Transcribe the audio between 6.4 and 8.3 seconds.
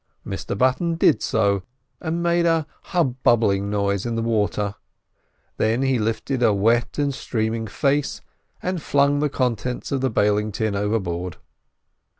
a wet and streaming face,